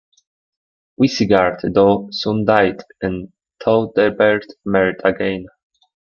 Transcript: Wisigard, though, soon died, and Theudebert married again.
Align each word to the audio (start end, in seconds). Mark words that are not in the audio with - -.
Wisigard, 0.99 1.75
though, 1.75 2.07
soon 2.11 2.43
died, 2.43 2.81
and 3.03 3.31
Theudebert 3.61 4.47
married 4.65 4.95
again. 5.03 5.45